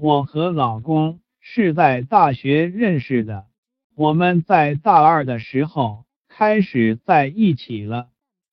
[0.00, 3.46] 我和老公是在大学认识的，
[3.96, 8.06] 我们在大二的时候开始在一起了，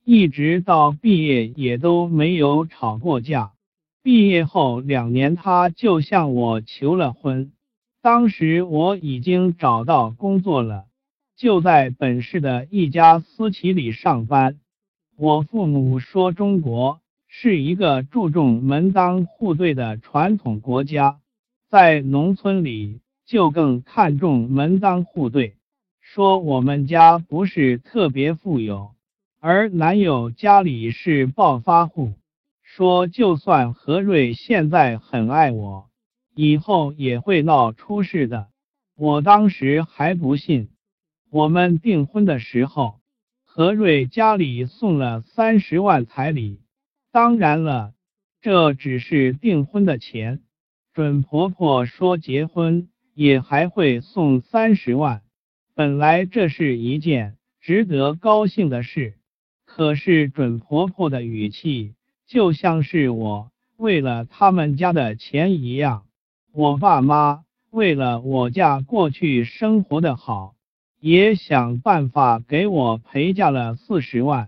[0.04, 3.52] 一直到毕业也都没有吵过架。
[4.02, 7.52] 毕业后两年，他就向我求了婚。
[8.02, 10.86] 当时我已经找到工作了，
[11.38, 14.60] 就在本市的一家私企里上班。
[15.16, 21.20] 我父母说，中国是一个注重门当户对的传统国家。
[21.76, 25.58] 在农村里就更看重门当户对。
[26.00, 28.92] 说我们家不是特别富有，
[29.42, 32.14] 而男友家里是暴发户。
[32.64, 35.90] 说就算何瑞现在很爱我，
[36.34, 38.48] 以后也会闹出事的。
[38.96, 40.70] 我当时还不信。
[41.30, 43.02] 我们订婚的时候，
[43.44, 46.62] 何瑞家里送了三十万彩礼。
[47.12, 47.92] 当然了，
[48.40, 50.40] 这只是订婚的钱。
[50.96, 55.24] 准婆婆说结婚也还会送三十万，
[55.74, 59.16] 本来这是一件值得高兴的事，
[59.66, 66.06] 可是准婆婆的语气就像是我为了他们家的钱一样。
[66.54, 70.56] 我爸妈为了我嫁过去生活的好，
[71.02, 74.48] 也想办法给我陪嫁了四十万，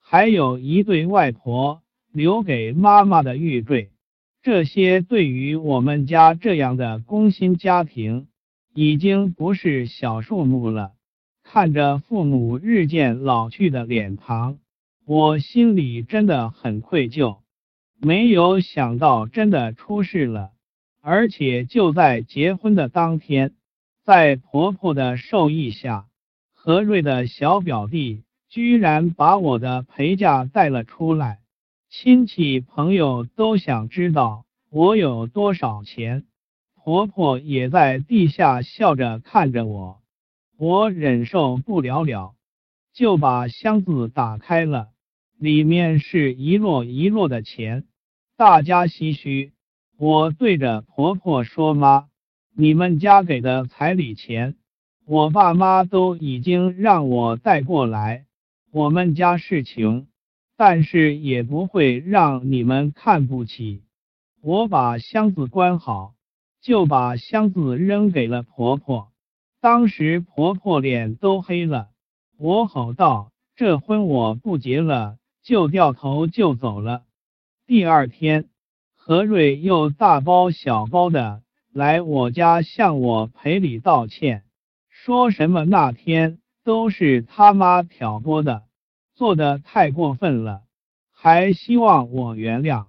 [0.00, 3.92] 还有一对外婆留给妈妈的玉坠。
[4.44, 8.26] 这些对于我们家这样的工薪家庭，
[8.74, 10.92] 已经不是小数目了。
[11.42, 14.58] 看着父母日渐老去的脸庞，
[15.06, 17.38] 我心里真的很愧疚。
[17.98, 20.50] 没有想到真的出事了，
[21.00, 23.54] 而且就在结婚的当天，
[24.04, 26.04] 在婆婆的授意下，
[26.52, 31.38] 何瑞的小表弟居然把我的陪嫁带了出来。
[31.96, 36.26] 亲戚朋友都想知道我有多少钱，
[36.74, 40.00] 婆婆也在地下笑着看着我，
[40.58, 42.34] 我忍受不了了，
[42.92, 44.88] 就把箱子打开了，
[45.38, 47.84] 里面是一摞一摞的钱，
[48.36, 49.52] 大家唏嘘。
[49.96, 52.08] 我对着婆婆说：“妈，
[52.56, 54.56] 你们家给的彩礼钱，
[55.06, 58.26] 我爸妈都已经让我带过来，
[58.72, 60.08] 我们家是穷。”
[60.56, 63.82] 但是也不会让你们看不起。
[64.40, 66.14] 我把箱子关好，
[66.60, 69.08] 就把箱子扔给了婆婆。
[69.60, 71.88] 当时婆婆脸都黑了，
[72.38, 77.04] 我吼道：“这婚我不结了！”就掉头就走了。
[77.66, 78.48] 第二天，
[78.94, 81.42] 何瑞又大包小包的
[81.72, 84.44] 来我家向我赔礼道歉，
[84.88, 88.62] 说什么那天都是他妈挑拨的。
[89.14, 90.62] 做的太过分了，
[91.12, 92.86] 还希望我原谅。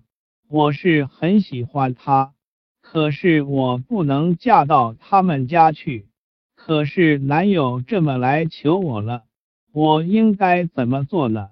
[0.47, 2.33] 我是很喜欢他，
[2.81, 6.07] 可是我不能嫁到他们家去。
[6.55, 9.23] 可是男友这么来求我了，
[9.71, 11.51] 我应该怎么做呢？